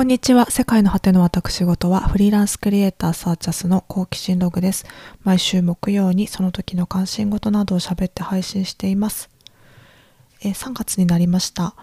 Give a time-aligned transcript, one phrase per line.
[0.00, 0.50] こんにちは。
[0.50, 4.86] 世界の果ての私事はフリーランスクリエイターサーチャスの好奇心ログです。
[5.24, 9.28] 毎週木曜にその時の関心事などを喋って配信しています。
[10.40, 11.74] え、3月になりました。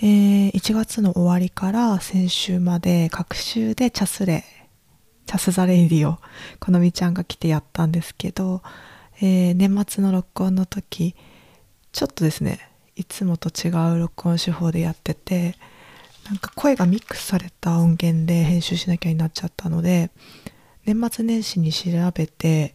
[0.00, 4.42] えー、1月の終わりから先週まで各週でチャスレ、
[5.26, 6.20] チャスザレイディを
[6.60, 8.62] このみちゃんが来てやったんですけど、
[9.20, 11.14] えー、年末の録音の時、
[11.92, 15.56] ちょっとですね、いつもと違う録音手法でやってて、
[16.26, 20.10] なんか声がミックスされた音源で編集しなきゃになっちゃったので
[20.86, 22.74] 年末年始に調べて、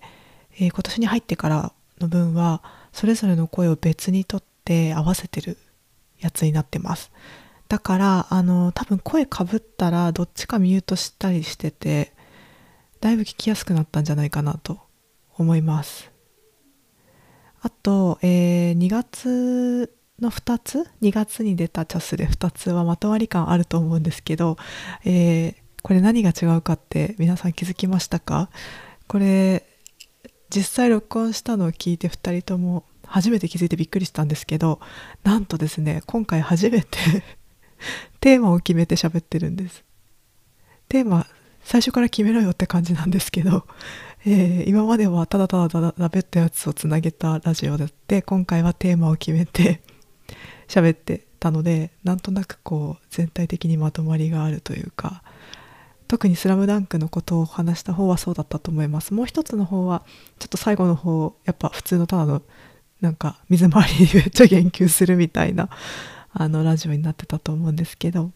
[0.55, 5.57] えー、今年に入ってからの分はそれぞれの声を別にとって合わせてる
[6.20, 7.12] やつになってます。
[7.67, 12.13] だからあの多分声かぶったらどっちかミュートしたりしてて
[12.99, 14.79] だいぶ聞きやすくなったんじゃないかなと
[15.38, 16.12] 思います。
[17.62, 24.58] あと、えー、2月の2つ？2月に出たチャスで2つはまとまり感あると思うんですけど、
[25.05, 28.50] えー、これ何が違うかって皆さん気づきましたか？
[29.08, 29.66] これ
[30.49, 34.80] 実際録音したのを聞いて2人とも初めて気づいてびっくりしたんですけど
[35.24, 36.88] なんとですね今回初めて
[38.21, 39.84] テーマを決めて喋ってるんです。
[40.90, 41.26] テーマ
[41.63, 43.65] 最初から決めろよって感じなんですけど、
[44.26, 47.77] えー、今まではただただ喋ったやつをつなげたラジオ
[48.08, 49.82] で今回はテーマを決めて
[50.70, 55.23] 喋ってたのでなんとなくこう全体的にまとまりがあるというか
[56.07, 59.13] 特に「スラムダンクのことを話した方はそうだったと思います。
[59.13, 60.03] もう一つの方は
[60.40, 62.41] ちょっと最後の方やっぱ普通のただの
[63.01, 65.69] なんか水回りにめっちゃ言及するみたいな
[66.31, 68.31] あのラジオになってたと思うんですけど、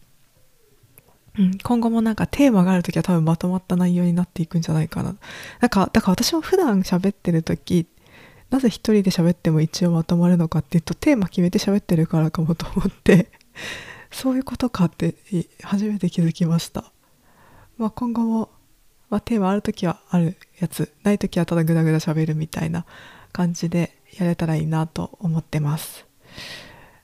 [1.38, 5.16] うん、今後もなんかテーマがある時は多分まとまった内容になっていくんじゃないかな。
[5.60, 7.86] なんかだから私も普段喋ってる時
[8.54, 13.32] なぜ一人で喋っても一応まとまるのかっていうとテーマ決めて喋ってるからかもと思って
[14.12, 15.16] そういうことかって
[15.64, 16.84] 初めて気づきました、
[17.78, 18.50] まあ、今後も、
[19.10, 22.86] まあ、テーマある時はあるやつない時はただグダグダ喋るみたいな
[23.32, 26.06] 感じでやれたらいいなと思ってます。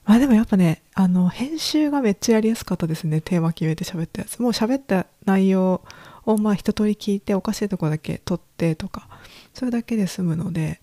[0.05, 4.39] まあでもやっぱねあの編集がめっちゃやりやすかったですねテーマ決めて喋ったやつ。
[4.39, 5.81] もう喋った内容
[6.25, 9.09] をまあ一通り聞いておかしいとこだけ撮ってとか
[9.53, 10.79] それだけで済むので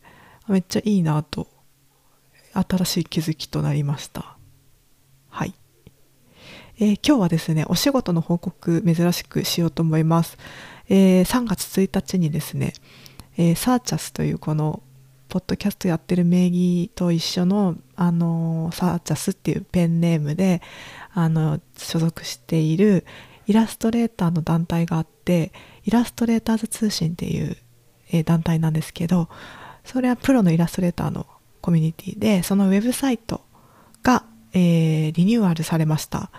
[0.52, 1.48] めっちゃいいなと
[2.52, 4.36] 新しい気づきとなりました。
[5.28, 5.54] はい、
[6.78, 10.38] えー、今日はですねお仕事の報告珍しくしようと思います、
[10.88, 12.72] えー、3月1日にですね、
[13.36, 14.82] えー、サーチャスというこの
[15.28, 20.62] ポッドキャストやってる名義と一緒の、あのサーチャスっていうペンネームで、
[21.12, 23.04] あの、所属している
[23.46, 25.52] イラストレーターの団体があって、
[25.84, 27.58] イラストレーターズ通信っていう、
[28.10, 29.28] えー、団体なんですけど、
[29.90, 31.26] それはプロのイラストレーターの
[31.62, 33.40] コミュニティでそのウェブサイト
[34.02, 34.22] が、
[34.52, 36.30] えー、リニューアルされました、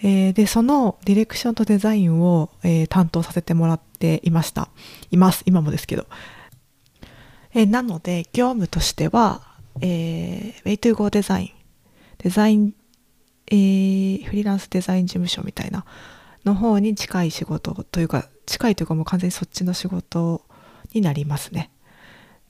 [0.00, 4.68] えー、でそのディレクションとデザインを、えー、担当させてもらっていました。
[5.10, 5.42] います。
[5.44, 6.06] 今もですけど、
[7.52, 9.42] えなので業務としては、
[9.80, 11.50] えー、Way2Go デザイン。
[12.18, 12.74] デザイン、
[13.48, 15.84] え、フリーランスデザイン事務所みたいな
[16.44, 20.42] の方に近い仕事というか近いというかもう完全にそっちの仕事
[20.94, 21.70] になりますね。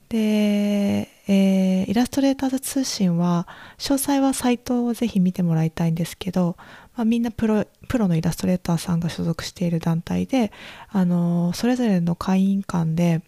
[0.08, 3.46] で、えー、イラストレーターズ通信は
[3.76, 6.56] 詳細はサイトをぜひ見てもらいたいんですけど、
[6.96, 10.52] まあ、みんなプロプロのイラストレーターさんが所属している団体で、
[10.88, 13.22] あのそれぞれの会員間で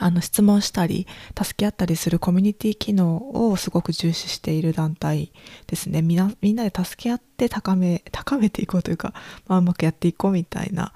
[0.00, 1.06] あの質問したり
[1.36, 5.32] 助け合ったりするコミュニティ機能をすごく重視している団体
[5.66, 6.02] ですね。
[6.02, 9.12] みんなみんなで助け合って高め高めていこうというか、
[9.46, 10.92] まあ、うまくやっていこうみたいな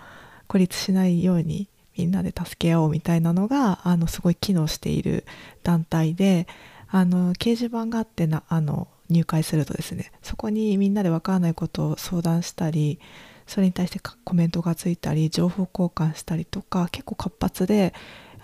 [0.48, 5.24] 孤立しないようにみんなで助け合おうみたいなのがあのすごい機能している
[5.62, 6.46] 団体で
[6.88, 12.98] あの掲示板があってなあの入会するとですねそこにみんなで分からないことを相談したり
[13.46, 17.92] それに対してコメントがついたり情報交換したりとか結構活発で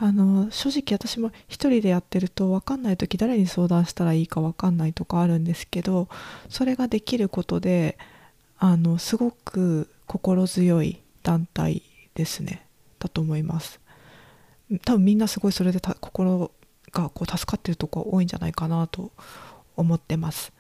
[0.00, 6.08] あの正直私も一人でやってると分かんない時誰に相談したらいいか分かんないとかあるんですけど
[6.48, 7.98] それができることで
[8.58, 11.82] あのすごく心強い団体
[12.14, 12.67] ですね。
[12.98, 13.80] だと思います
[14.84, 16.50] 多分みんなすごいそれで心
[16.92, 19.12] がこう助かってるとこ多いんじゃないかなと
[19.76, 20.52] 思ってます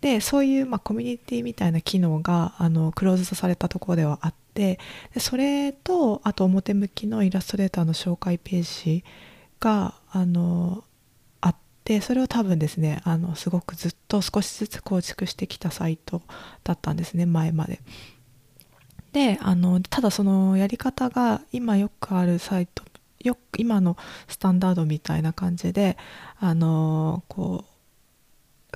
[0.00, 4.78] でそういう、まあ、コミュニティみたいな機能があのクローズドされたところではあって
[5.14, 9.04] でそれとあと表向きのイラストレーターの紹介ページ
[9.58, 10.84] があの
[11.40, 16.22] あってそれを多分ですねあのすごくずっと少しずつ構築してきたサイト
[16.64, 17.80] だったんですね前まで。
[19.12, 22.84] であのただそのやり方が今よくあるサイト
[23.22, 23.96] よ今の
[24.28, 25.96] スタンダードみたいな感じで
[26.38, 27.70] あのこう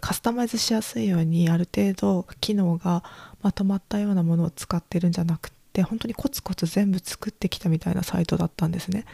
[0.00, 3.02] カスタマイズしやすいようにある程度機能が
[3.42, 9.04] まとまったようなものを使ってるんじゃなくて本当にコツコツ全部作ってきたみたいなサイトだったんですね。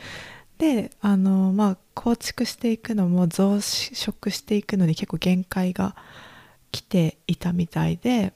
[0.58, 5.96] であのまあ構築していくのも増殖していくのに結構限界が
[6.72, 8.32] 来ていたみたいで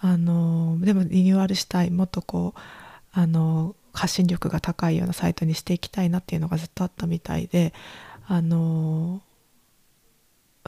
[0.00, 2.60] あのでもリニューアルしたいもっとこう
[3.12, 7.72] あの発信力が高いようなサイトにしていきたいなっていうのがずっとあったみたいで
[8.26, 9.22] あの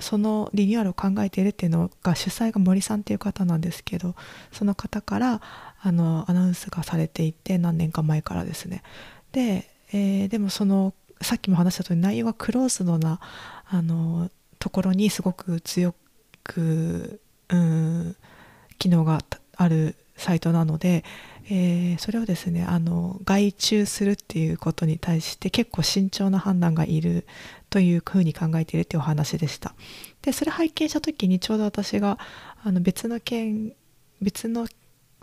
[0.00, 4.14] そのリニューアルを考えているっていうのが主催が森さんっていう方なんですけど
[4.50, 5.40] その方から
[5.82, 8.82] あのアナウンスがされていて何年か前からですね。
[9.32, 13.20] で、えー、でもそのさっきも話した通り内容がクローズドな
[13.68, 15.94] あのところにすごく強
[16.42, 18.16] く、うん、
[18.80, 19.20] 機能が
[19.56, 21.04] あるサイトなので、
[21.44, 27.26] えー、それをですねあの外注するっていうことに対して結構慎重な判断がいる
[27.68, 29.74] というふうに考えているっていうお話でした。
[30.22, 32.18] でそれ拝見した時にちょうど私が
[32.64, 33.72] あの別の件
[34.20, 34.66] 別の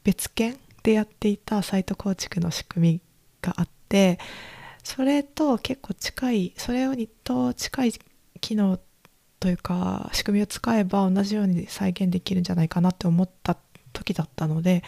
[0.03, 3.01] 別件でやっていたサイト構築の仕組み
[3.41, 4.19] があって
[4.83, 7.93] それと結構近いそれにと近い
[8.39, 8.79] 機能
[9.47, 13.55] というか仕組みを使えば同じように再現できるんじゃないかなって思った
[13.93, 14.83] 時だったので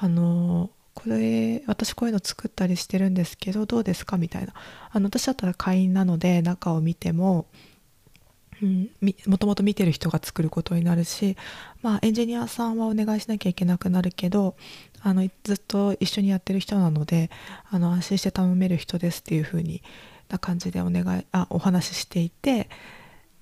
[0.00, 4.54] あのこれ私こういうの作ったりしてるんですけどどうですかみたいな。
[4.92, 7.48] あの私だったら会員なので中を見ても、
[8.62, 8.88] うん、
[9.26, 11.36] もともと見てる人が作ることになるし、
[11.82, 14.56] まあ、エンジニアさんはお願いしなきゃいけなくなるけど
[15.02, 17.30] あのずっと一緒にやってる人なので
[17.70, 19.82] あの安心して頼める人ですっていう風に
[20.30, 22.70] な感じでお願いあお話ししていて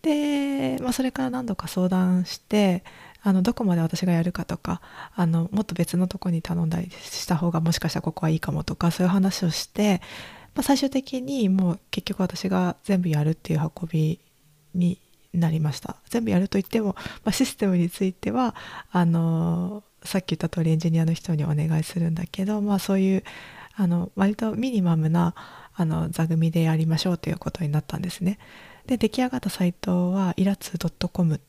[0.06, 2.84] で、まあ、それから何度か相談して
[3.22, 4.80] あのどこまで私がやるかとか
[5.16, 10.00] あのもっと別のとこに頼んだりした方がもしかしたらここはいいかもとかそういう話をして、
[10.54, 14.20] まあ、最終的にもう結局私が全部やるっていう運び
[14.76, 15.00] に
[15.34, 16.94] なりました全部やるといっても、
[17.24, 18.54] まあ、システムについては
[18.92, 23.24] あのさっき言った通りエンジニアの人にお願いするんだけど、まあ、そういう
[23.74, 25.34] あの割とミニマムな
[25.74, 28.38] あの座組でやりましょうということになったんですね。
[28.86, 30.78] で出来上がったサイトはイラツ
[31.12, 31.40] .com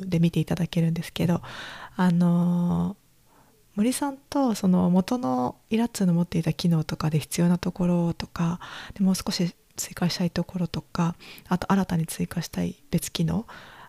[0.07, 1.43] で見ていただけるんですけど
[1.97, 2.97] あの
[3.75, 8.61] 森さんとその元のイラツの持っていた機能とかで必要なところとか
[8.95, 11.17] でもう少し追加したいところとか
[11.49, 13.47] あと新たに追加したい別機能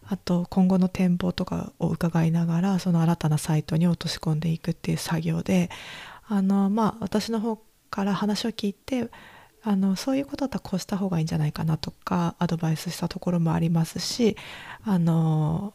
[0.09, 5.69] あと今後の展望とかを伺いながらその新たなサイトに落とし込んでいくっていう作業で
[6.27, 7.59] あのまあ私の方
[7.89, 9.09] から話を聞いて
[9.63, 14.37] あのそういうことだったらこうした方がいいんじゃないかなとかアドバイスしたところもありますし
[14.83, 15.73] あの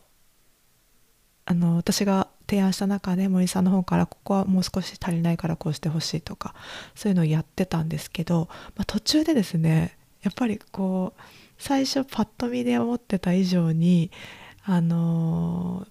[1.44, 6.54] あの私が提案した中で森さんの方からここはもう少し足りないからこうしてほしいとか
[6.94, 11.20] そういうのをやってたんですけど、まあ、途中でですねやっぱりこう
[11.58, 14.10] 最初パッと見で思ってた以上に
[14.64, 15.87] あの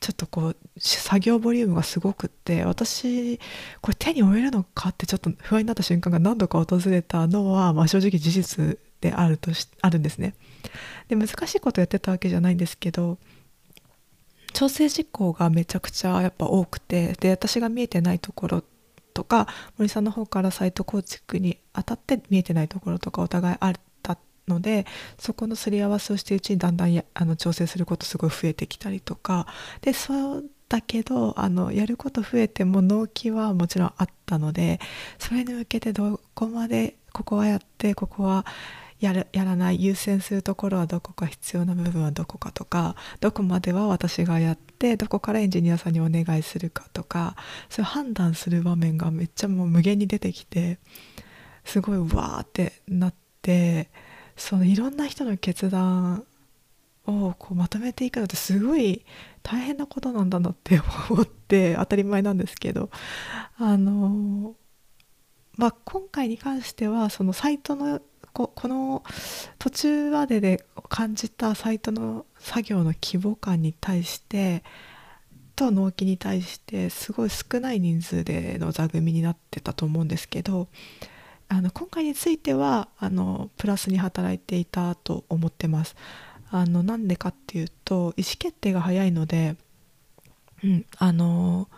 [0.00, 3.38] ちょっとこう作業ボリュームがすごくって私
[3.80, 10.34] これ手に負えるのかってちょっと不安になった瞬間が何度か訪れたのは、まあ、正直事実であるとしあるんですね。
[11.08, 13.18] で難しいことやってたわけじゃないんですけど
[14.52, 18.64] 調整事項がめちゃくちゃやっぱ多くてで私が見えてないところ
[19.12, 23.72] とか森さんの方からサイト構築にあたって見えてないところとかお互いあっ
[24.48, 24.86] ので
[25.18, 29.46] そこのすり合わせをしてうちにだんだんやあの調整することすごい増えてきたりとか。
[29.80, 34.80] でそうだけどあのやること増えても納期はもちろんあったので
[35.18, 38.44] それに向けてどこまでここはやってここは
[39.00, 47.36] やるやらない優先するところはどこか必要な部分はどこかとかどこまでは私がやってどこからエンジニアさんにお願いするかとか
[47.68, 50.78] そういう判断する場面がめっちゃもう無限に出てきて
[51.64, 53.90] すごいわーってなって
[54.36, 56.24] そのいろんな人の決断
[57.06, 59.04] をこうまとめていくのってすごい
[59.42, 62.90] 大変なことなんだなって思って 当たり前なんですけど。
[63.58, 64.54] あの
[65.56, 68.02] まあ今回に関してはそのサイトの
[68.34, 69.02] ここの
[69.58, 74.62] 途中までで感じたサイトの作業の規模感に対して
[75.56, 80.68] と納期に対してすごい少ない人数での座組になってたと思うんですけど
[81.48, 85.96] あの今回についてはあのプラスに働いていたと思ってます。
[86.50, 89.56] あのなんでかっていうと意思決定が早いので、
[90.62, 91.68] うん、あの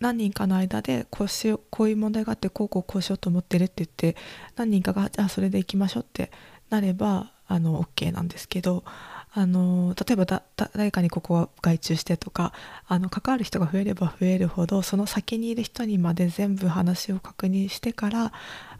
[0.00, 4.16] 何人かの間でこうしよこういう問題があってこうこうこうしようと思ってるって言って
[4.56, 6.30] 何人かがじゃあそれで行きましょうって
[6.70, 8.84] なればあの OK なんですけど
[9.32, 12.52] あの例えばだ誰かにここは外注してとか
[12.88, 18.32] あの関わる人が増えれば増えるほどその先にいる人にまで全部話を確認してから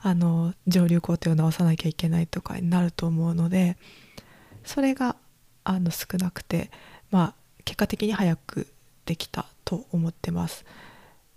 [0.02, 3.76] あの上流工程を直さなきゃいけないとかになると思うので
[4.64, 5.16] それが
[5.62, 6.70] あの少なくて、
[7.10, 8.66] まあ、結果的に早く
[9.06, 10.64] できたと思ってます。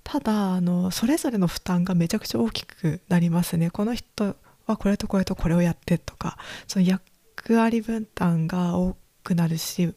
[0.03, 3.69] ただあのそれぞれの負担がめちゃくちゃ大きくなりますね。
[3.69, 9.93] この人はこれとこれとこれをやってとかその役割分担が多くなるし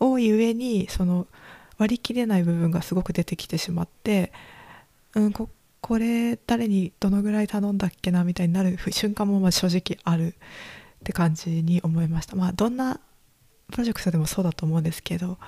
[0.00, 1.26] 多い上にその
[1.78, 4.32] 割り切れない部分がすごく出てきてしまって、
[5.14, 5.48] うん、こ
[5.80, 10.32] これ誰にどのぐらい頼んだっけなみたいになる瞬間もまあ正直あるっ
[11.04, 12.36] て感じに思いました。
[12.36, 13.00] まあどんな
[13.70, 15.38] プロジェクトでもそうだと思うんですけど。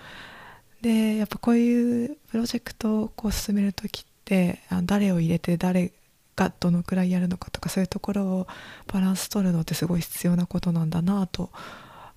[0.82, 5.92] でやっぱこういうプロジェクトをこう進める時って誰を入れて誰
[6.36, 8.46] がどのくらいやるのかとかそういうところを
[8.92, 11.50] バランス取るのってすごい必要なことなんだなと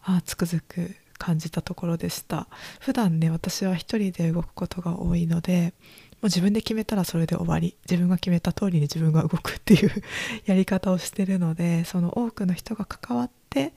[0.04, 2.48] あつくづく感じたところでした。
[2.80, 5.74] 普段ね私は一人で動くことが多いので
[6.22, 7.76] もう自分で決めたらそれで終わり。
[7.90, 9.92] 自分が決めた通りに自分が動くっていう
[10.46, 13.74] やり方をしてるのでその多くの人が関わって、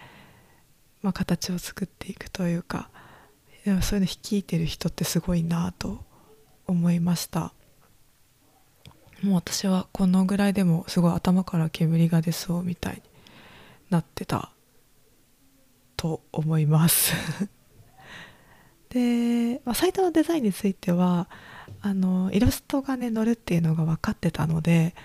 [1.03, 2.91] まあ、形を作っていくというか
[3.65, 6.05] でもそういうの率いてる人ってすごいなと
[6.67, 7.53] 思いました。
[9.23, 13.03] もう私はこのぐらいでもすごい頭から煙が出そうみたいに
[13.91, 14.51] なってた
[16.03, 17.15] と思います。
[18.91, 21.29] で、まあ、サイトのデザインについては
[21.81, 24.97] あのイラストがね載るっていうのが分かってたので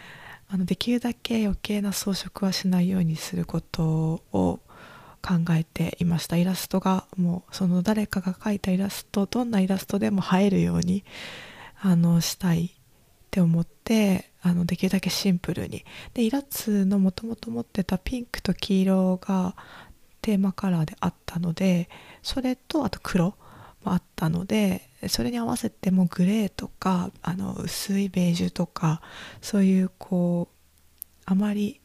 [0.49, 4.59] あのできるだけ余計な装飾はしないようにすることを
[5.21, 6.35] 考えていました。
[6.35, 11.03] イラストがもうその誰かが描いたイラストどんなイラストでも映えるように
[11.79, 12.69] あのしたいっ
[13.29, 15.85] て思ってあのできるだけシンプルに。
[16.15, 19.55] でイラツのもともと持ってたピンクと黄色が
[20.27, 21.87] テーマカラーであったので
[22.21, 23.27] それとあと黒
[23.85, 29.01] もあったのでそれに合わせてもグレーとかあの薄いベージュとか
[29.41, 31.79] そういうこうあまり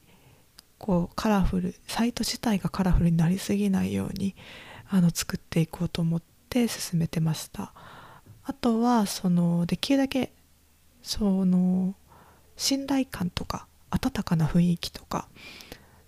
[0.77, 4.35] こうカラフルサイト自体がカラフルになりすぎないように
[4.91, 7.73] あの作っていこうと思って進めてました。
[8.43, 10.33] あとはそのできるだけ
[11.01, 11.95] その
[12.57, 15.29] 信頼感とか温かな雰囲気とか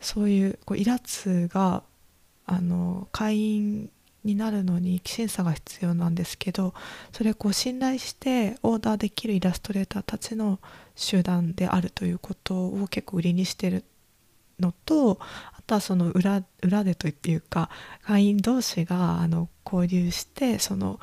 [0.00, 1.84] そういうこうイラツが
[2.46, 3.90] あの会員
[4.24, 6.74] になるのに審査が必要なんですけど
[7.12, 10.58] それを信頼してオーダーできるイラストレーターたちの
[10.96, 13.84] 集団であるということを結構売りにしてる
[14.60, 15.18] のと
[15.52, 17.68] あとはその裏裏でというか
[18.02, 21.00] 会員同士があの交流してその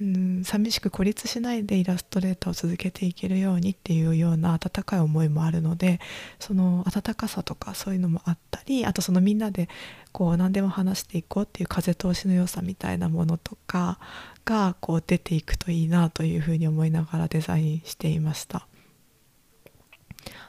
[0.00, 0.44] うん。
[0.44, 6.00] 寂しく孤立しないでイラストレーターを続けていけるようにっていうような温かい思いもあるので
[6.38, 9.68] その温かさとかそういうのもあったりあとそのみんなで
[10.12, 13.98] こう何でも話していこうっていう風通しの良さみたいなものとか
[14.44, 18.66] がこう出ていくといいなというふうに思いながらデザインしていました。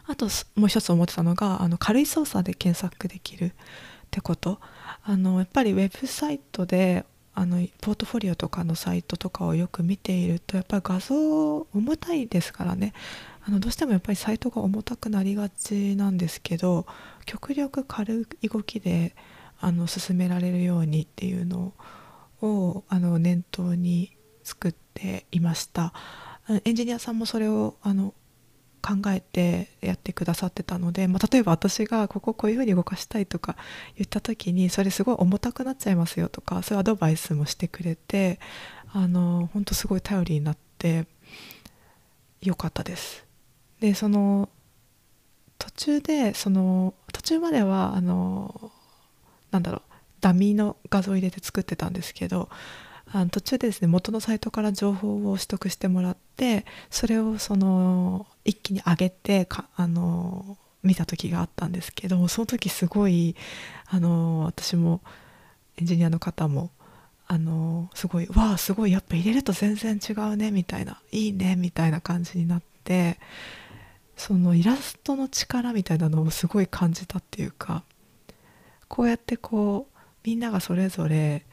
[0.06, 3.52] あともう一つ思ってたのがあの軽い操作で検索できるっ
[4.10, 4.60] てこと。
[5.04, 7.06] あのやっぱりウェブサイトで
[7.40, 12.92] あのポートフォリオとかのサイトとかをよく見ているとやっぱり画像重たいですからね。
[13.48, 16.86] あのどうしてもやっぱりサイトが重たくなりがちなんですけど
[17.26, 19.16] 極力軽い動きで
[19.62, 21.74] あの進められるようにっていうの
[22.42, 25.94] をあの念頭に作っていました。
[26.66, 28.14] エンジニアさんもそれをあの
[28.82, 33.56] 考えてやってくださってたので、まあ、例えば私がこここういうふうに動かしたいとか
[33.96, 38.40] 言った時にそれすごい重たくなっちゃいますよとかそういうアドバイスもしてくれて
[38.92, 41.06] あの本当すごい頼りになって
[42.42, 43.26] よかったです。
[43.80, 44.50] でその
[45.58, 48.72] 途中でその途中まではあの
[49.52, 49.82] なんだろう
[50.22, 52.50] ダミーの画像を入れて作ってたんですけど
[53.12, 63.36] あの途中でですね元のサイトから情報を取得してもらってそれをその一気に上げてかあの見た時があったんですけどその時すごい
[63.88, 65.02] あの私も
[65.78, 66.72] エンジニアの方も
[67.28, 73.20] あのすごい「わあすごいやっぱ入れると全然違うね」みたいな「いいね」みたいな感じになって
[74.16, 77.84] そのイラストの力みたいなのをすごい感じたっていうか
[78.88, 81.46] こうやってこうみんながそれぞれ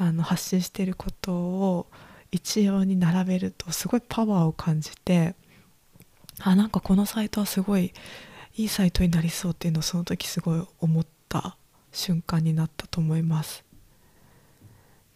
[0.00, 1.86] あの発信していることを
[2.32, 5.34] 一様に並べるとすごいパワーを感じて
[6.38, 7.92] あなんかこのサイトはすごい
[8.56, 11.58] いいサイトになりそうっていうのをその時すごい思った
[11.92, 13.62] 瞬間になったと思います。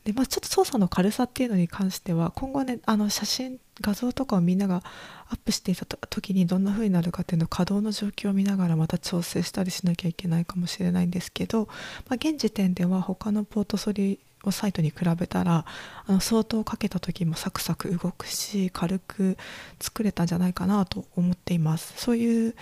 [0.05, 4.83] で、まあ、ちょっと操作の軽さっていうのに関しては今後ねあの写真画像とかをみんなが
[5.31, 11.69] アップしていた時にどんな風になるかっていうのを稼働の状況を見ながらまた調整したりしなきゃいけないかもしれないんですけど、
[12.09, 14.21] まあ、現時点では他のポートソリ
[14.51, 15.65] サイトに比べたら
[16.07, 19.37] あの相当かけた時もサクサク動くし軽く
[19.81, 21.95] 作れたんじゃないかなと思っています。
[21.97, 22.55] そういう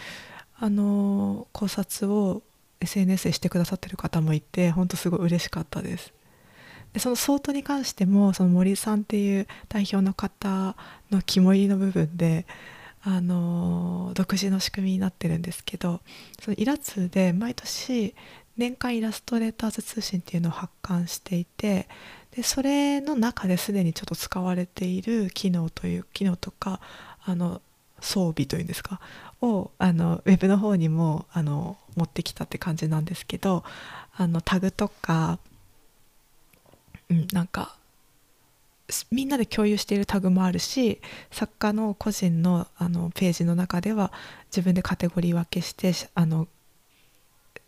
[0.58, 2.42] あの考察を
[2.80, 6.12] SNS でしてくださってる方もいて本当すごい嬉しかったです。
[6.92, 10.76] でその相当に関してもその森さんっていう代表の方
[11.10, 12.46] の肝入りの部分で
[13.04, 16.00] あの独自の仕組みになってるんですけど
[16.40, 18.14] そのイラツで毎年
[18.56, 21.88] 年間イラストレーターズ通信っていうのを発刊していて
[22.34, 26.80] でそれの中ですでにちょっと使われている機能という機能とか
[27.24, 27.60] あの
[28.00, 29.00] 装備というんですか
[29.40, 33.64] をあのウェブの方にもあの持ってきたって感じなんですけど
[34.16, 35.38] あのタグとか
[37.12, 37.76] うん、なんか
[39.10, 44.12] みんなで共有しているタグもあるし作家の個人のあのページの中では
[44.46, 46.48] 自分でカテゴリー分けしてあの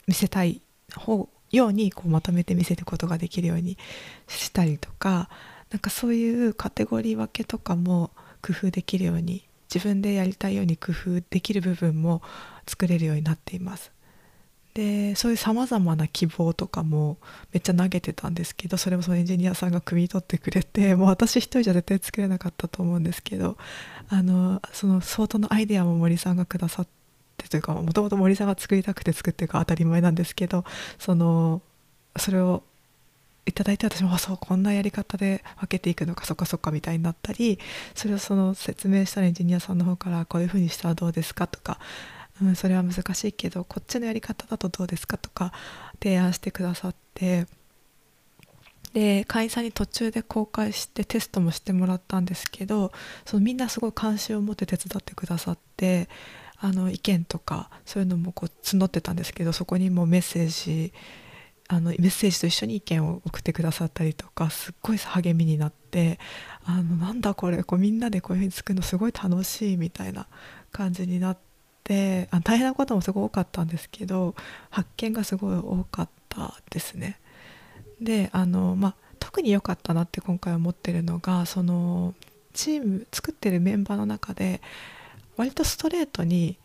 [0.07, 0.61] 見せたい
[1.01, 3.79] 方ようにこうまとめて見せることができるように
[4.29, 5.29] したりとか
[5.71, 8.11] なんかそういうカテゴリー分けとかも
[8.43, 12.23] 工夫できるように自分でやりたいように工夫できる部分も
[12.67, 13.95] 作れるようになっています。
[14.75, 17.19] でそういうさまざまな希望とかも
[17.53, 23.57] めっちゃ投げてたんですけどそれもそのエンジニアさんが汲み取ってくれて もう私一人じゃ絶対作れなかったと思うんですけど
[24.09, 26.89] あのその相当のアイデアも森さんがくださっ
[27.45, 30.65] てというかもともと森さんが作りたくて作ってるか当たり前なんですけど
[30.99, 31.63] その
[32.17, 32.63] それを
[33.47, 37.59] いただいて私もそうこんなやり方で分けていくのかそっかそっかみたいになったり
[37.95, 41.79] それをその説明したらエンジニアさんの方からこういうふうにしたらどうですかとか
[42.43, 45.53] うん、それは難しいけどこっちのやり方だとどうですかとか
[46.03, 47.47] 提案してくださって
[48.93, 52.93] で会員さんに途中で公開してテストもしてもらったんですけど
[53.25, 56.09] そのみんなすごい関心を持って手伝ってくださって
[56.65, 60.95] あの意見とかそういうのもこう募ってたんですけどそこにもメッセージ
[61.69, 66.19] あのメッセージと一緒に意見を送ってくださったりとかすっごい励みになって
[66.65, 70.27] あのなんだこれこうみんなでこういうふうに作るのすごい楽しいみたいな
[70.73, 71.45] 感じになって。
[72.31, 74.35] あ大変なこともすごい多かったんですけど
[74.71, 77.21] 発見がすごい多かったですね。
[78.01, 82.15] であの、まあ、特に良かったなって今回思ってるのがその
[82.55, 84.63] チーム作ってるメンバーの中で
[85.37, 86.59] 割とストレートに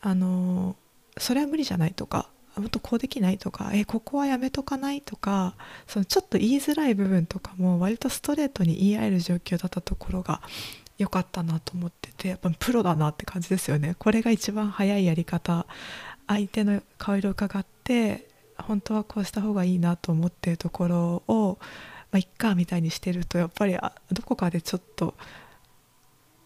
[0.00, 0.76] あの
[1.18, 5.54] それは無理じゃないとかもっとこうできないとかえここはやめとかないとか
[5.88, 10.40] そのちょっと言いづらい部分とかも割とストレートに言い合える状況だったところが
[10.96, 13.96] 良かったなと思っててやっぱプロだなって感じですよね。
[13.98, 15.66] これが一番早いやり方
[16.28, 21.58] 相手の顔色を伺って本当はこうした方がいいなと思ってるところを
[22.14, 23.76] まあ、いっかみたいにしてるとやっぱり
[24.12, 25.14] どこかでちょっと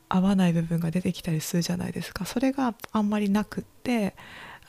[0.09, 4.15] 合わない部分が出てきたりするじゃないですかそれがあんまりなくって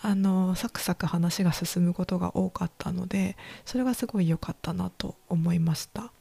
[0.02, 6.12] あのサクサク話が進むことが多かったのでそれがすごい良かったなと思いました。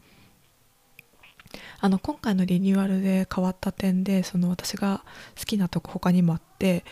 [1.81, 5.03] あの今回のリニューアルで変わった点でその私が
[5.39, 6.85] 好きなとこ他にもあって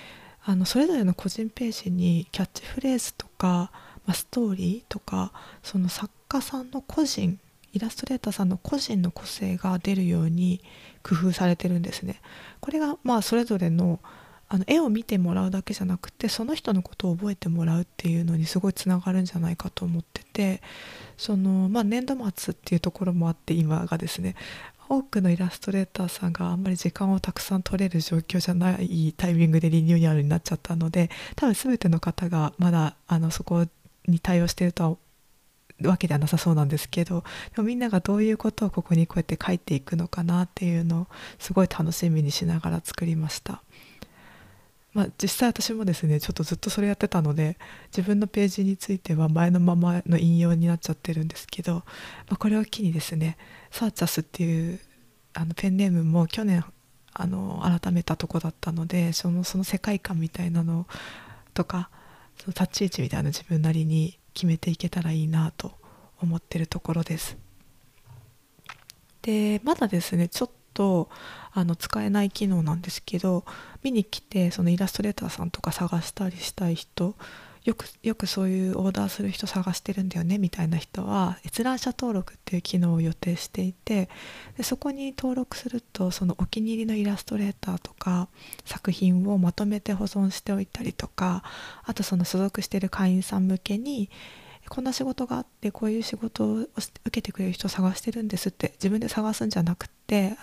[0.45, 3.71] あのそれぞれの個人ページにキャッチフレーズとか、
[4.07, 7.39] まあ、ストーリーとかその作家さんの個人
[7.77, 10.62] イラストレーターさんの個人の個性が出るように
[11.03, 12.21] 工夫されてるんですね。
[12.61, 14.01] これがまあそれぞれの
[14.49, 20.62] あの絵を見てもらうだけじゃなくてその人のことを覚えてもらうっていうのにすごいつながるんじゃないかと思ってて
[21.17, 24.37] その、まあ、年度末っていうところもあって今がですね
[24.89, 33.67] 多くのイラストレーターさんがあんまり時間をたくさん取れる状況じゃないタイミングでリニューアルになっちゃったので多分全ての方がまだあのそこ
[34.07, 34.97] に対応してるとは
[35.83, 37.23] わけではなさそうなんですけど
[37.55, 41.07] でもみんながどういうことをここにこうやって書いていくのかなっていうのを
[41.39, 43.62] すごい楽しみにしながら作りました。
[44.95, 47.59] まあ、実際私もですねちょっとずっとそれやってたので
[47.95, 51.83] 自分のページについては前のままの引用になっちゃってるんですけど、ま
[52.31, 53.37] あ、これを機にですね
[53.71, 54.81] サーチャスっていう
[55.35, 56.65] あのペンネームも去年
[57.12, 60.87] あの改めたとこだったのでそのその世界観みたいなの
[61.53, 61.91] とか
[62.39, 65.72] その立ち位置みたいな自分なりに決めていけたらいいなと
[66.20, 67.38] 思ってるところです。
[69.22, 71.09] でまだですねちょっと
[71.53, 73.44] あの使えない機能なんですけど
[73.83, 77.16] 見に来てそのイラストレーターさんとか探したりしたい人
[77.66, 84.09] よくよくそういうオーダーする人探してるんだよねみたいな人は閲覧者登録っていう機能を予定していて
[84.57, 88.29] でそこに登録するとそのお気に入りのイラストレーターとか
[88.64, 91.42] 作品をまとめて保存しておいたりとか
[91.83, 94.11] あとその所属してる会員さん向けに
[94.68, 96.70] こんな仕事があってこういう仕事を受
[97.11, 100.37] けてくれる人探してるんですって自分で探すんじゃなくて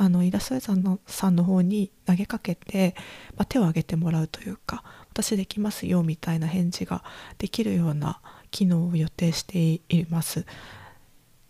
[0.00, 2.94] あのイラストレーターのさんの方に投げかけて、
[3.36, 4.84] まあ、手を挙げてもらうというか
[5.22, 7.02] 私できますよみたいな返事が
[7.38, 8.20] できるような
[8.52, 9.58] 機能を予定して
[9.92, 10.46] います。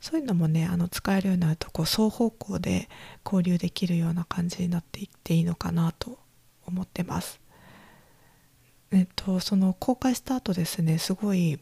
[0.00, 2.88] そういうのもねあの使えるようになるとこう双方向で
[3.24, 6.18] 交流できるような感じになっていっていいのかなと
[6.66, 7.40] 思ってます。
[8.90, 11.58] えっとその公開した後ですねすごい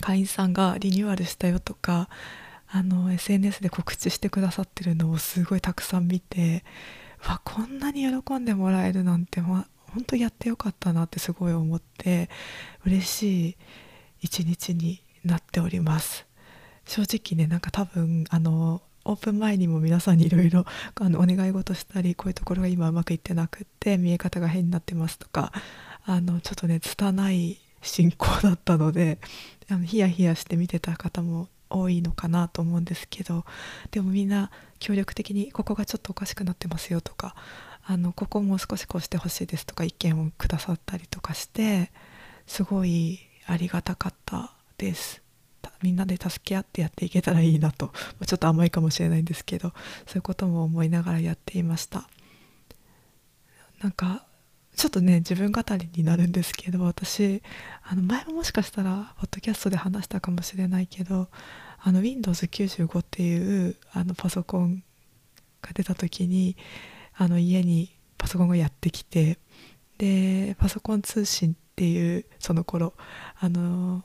[0.00, 2.08] 会員さんがリニューアルしたよとか
[2.66, 6.64] あの SNS で告知してくださってるのをすごいたくさん見て
[7.28, 12.30] わこんなに喜んでもらえるなんて、ま、本当やってよかったなってすごい思って
[12.86, 13.56] 嬉しい
[14.20, 16.26] 一日になっております。
[16.86, 20.64] 正直ねなんか多分あのオープン前にも皆さんにいろいろ
[21.00, 25.52] お願い事したりこういうところが今うまくいってなくって見え方が変になってますとか
[26.04, 29.18] あのちょっとね拙い進行だったので
[29.70, 33.44] あのヒヤヒヤして見てた方も多いのかなと思うんですけど
[33.90, 37.34] でもみんな協力的にここがちょっとおかしくなってますよとか
[37.84, 41.90] あのここも少しこうしてほしいですとか意見をくださったりとかして
[42.46, 45.22] すごいありがたかったです。
[45.82, 47.92] みんなで助け合ってやっていけたらいいなと。
[48.26, 49.72] ちょっと甘いかもしれないんですけど
[50.06, 52.08] そういうことも思いながらやっていました。
[53.80, 54.24] なんか
[54.76, 57.42] ちょっとね自分語りになるんですけど私
[57.82, 61.28] あの前ももしかしたらポッドキャストで話したかもしれないけど
[61.78, 64.84] あの Windows95 っていうあのパソコン
[65.60, 66.56] が出た時に
[67.22, 69.38] あの家にパソコンがやってきて
[69.96, 72.94] でパソコン通信っていうその頃
[73.38, 74.02] あの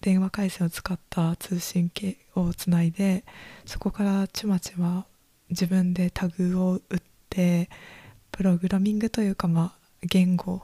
[0.00, 3.26] 電話回線を使った通信系をつないで
[3.66, 5.04] そこからちまちま
[5.50, 7.68] 自分でタグを打って
[8.32, 10.62] プログラミングというかまあ言語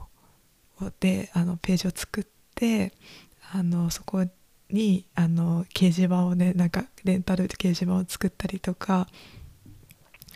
[0.99, 2.25] であのページを作っ
[2.55, 2.91] て
[3.51, 4.25] あのそこ
[4.71, 9.07] にあの掲示板をねなんかレンタル掲示板を作ったりとか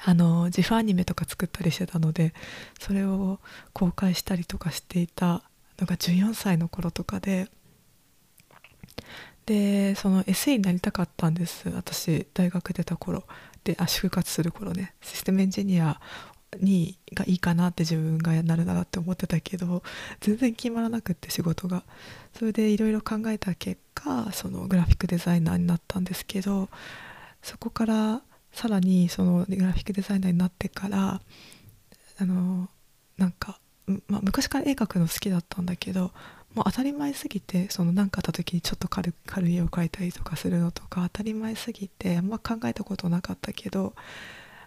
[0.03, 2.33] あの自負アニメとか作ったりしてたので
[2.79, 3.39] それを
[3.73, 5.43] 公開したりとかしていた
[5.79, 7.49] のが14歳の頃とかで
[9.45, 11.69] でその SE になりたかったんです。
[11.69, 13.23] 私大学出た頃。
[13.63, 14.93] であ就活する頃ね。
[15.01, 16.01] システムエンジニア
[16.59, 19.83] にがいいかなって自分がなるならって思ってたけど
[20.19, 21.83] 全然決まらなくって仕事が。
[22.37, 26.69] それでいろいろ考えた結果そのグラフィックデザイナーになったんですけど
[27.41, 28.21] そこから
[28.57, 31.21] さらにそのグラフィックデザイナーになってから
[32.19, 32.67] あの
[33.15, 33.59] なんか、
[34.07, 36.11] まあ、昔から絵描くの好きだったんだけど
[36.55, 43.93] もう当たり前すぎてその何かあった時にちょっと軽軽い絵を描いたりとかするのとか当たり前すぎてあんま考えたことなかったけど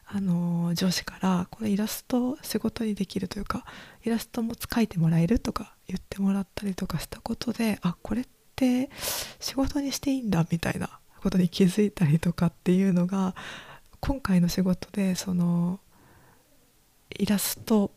[0.07, 3.65] あの上司からこれイラスト仕事にできるというか
[4.05, 8.25] イラストも描いてもらえるとか言ってもらったりとかしたことであこれっ
[8.55, 8.89] て
[9.41, 13.35] 仕事にしていいんだみたいなことに気づいたりとかっていうのが
[14.01, 15.81] 今回の仕事でその
[17.11, 17.91] イラスト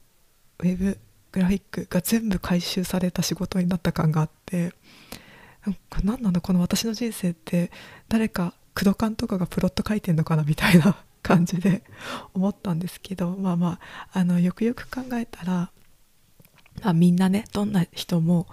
[0.60, 0.98] ウェブ
[1.32, 4.74] グラフィックが全部回収された仕事になった感があって
[6.04, 7.72] 何なんだこの私の人生って
[8.10, 10.44] 誰か工藤監とかがプロット書いてんのかな？
[10.44, 11.84] みたいな 感じで
[12.34, 13.80] 思ったんですけどまあま
[14.12, 15.72] ああのよくよく考えたら、
[16.82, 18.48] まあ、みんなねどんな人も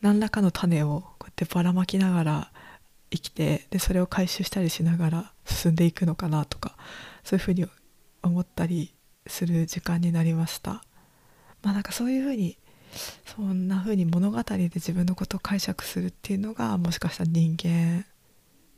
[0.00, 2.52] 何らかの種をこうやってばらまきながら
[3.10, 6.76] 生きてでそれを回収したりしながら進んでいくのかなとか
[7.24, 7.66] そういうふうに
[8.22, 8.94] 思ったり
[9.26, 10.82] する時間になりました。
[11.62, 12.56] まあなんかそういうふうに
[13.26, 18.04] そんなふうに物語で自分のことを解釈するっていうのがもしかしたら人間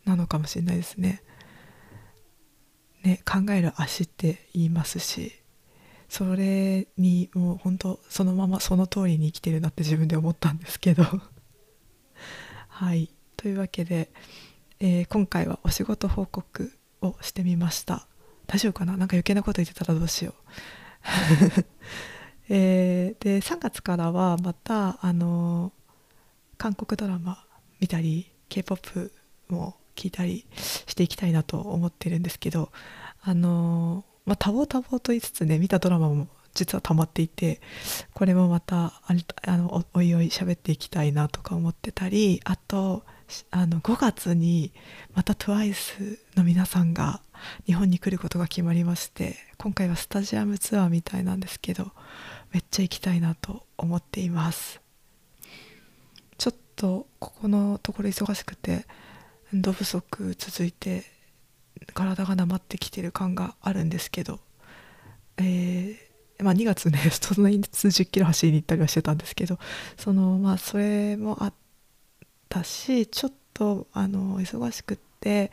[0.05, 1.23] なのかもしれないですね。
[3.03, 5.33] ね考える足って言いますし
[6.09, 11.05] それにもう本当そのままその通りに生きてるなって自分で思ったんですけど。
[12.69, 13.11] はい。
[13.41, 14.11] というわけで、
[14.81, 18.07] えー、今回はお仕事報告をしてみました。
[18.47, 18.99] 大丈夫かな？
[18.99, 20.35] なんか余計なこと言ってたらどうしよ
[21.57, 21.65] う。
[22.51, 25.73] えー、で3月からはまたあの
[26.59, 27.43] 韓国ドラマ
[27.81, 29.11] 見たり k p o p
[29.49, 32.71] も聞いたりしていきたいなと思ってるんですけど
[33.23, 37.63] あのまあ多忙多忙と言いつつね見たドラマも実は溜まっていて
[38.13, 39.15] これもまたあ
[39.57, 43.03] のおいおい喋っていきたいなとか思ってたりあと
[43.51, 44.73] あの5月に
[45.15, 47.21] また TWICE の皆さんが
[47.67, 51.93] 日本に来ることが決まりまして今回はスタジアムツアーみたいなんですけど
[52.53, 54.81] めっちゃ行きたいなと思っています。
[56.39, 58.87] ちょっとここのところ忙しくて
[59.53, 61.05] 運動不足続いて
[61.95, 64.41] 体がなまってきてる感があるんですけど、
[65.37, 69.59] えー、まあ、2月ね そんなに数十キロ走りに行ったりはしてたんですけど
[69.97, 71.55] そのまあそれもあっ
[72.51, 75.51] たしちょっとあの忙しくって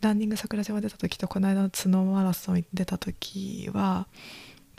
[0.00, 4.08] ランニング桜島出た時とこの間の角マラソン出た時は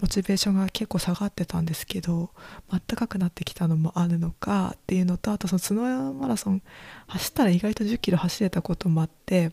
[0.01, 2.31] モチベーションが結構下がってたんですけど
[2.69, 6.61] 暖かくなってきたのもあるのかっていうのとあとその角マラソン
[7.07, 9.51] 走ったら意外と1 0キロ走れたこともあって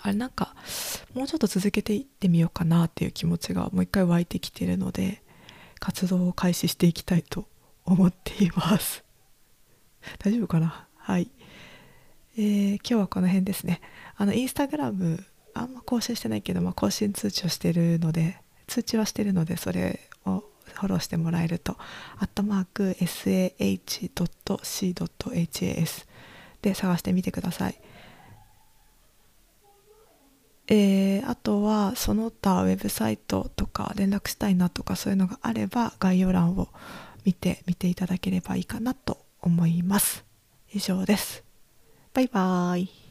[0.00, 0.54] あれなんか
[1.14, 5.22] もうちょっと続けていってみようかなっていう気持ちがもう一回湧いてきてるので
[5.80, 7.46] 活動を開始していきたいと
[7.84, 9.07] 思っています。
[10.18, 10.86] 大丈夫かな？
[10.96, 11.30] はい、
[12.36, 13.80] えー、今日はこの辺ですね。
[14.16, 21.76] あのインスタグラムあんま更新してないけど、まあ、更新通知をしてるので通知はしてるのでそれをフォローしてもらえると
[22.18, 23.56] アットマーク sah.c.has
[26.62, 27.80] で探してみてください。
[30.70, 36.68] えー、あとはその他ウェブサイトとか連絡したいなとかそういうのがあれば概要欄を
[37.24, 40.24] 見てみていただければいいかなと思います。
[40.72, 41.44] 以上です。
[42.12, 43.07] バイバーイ。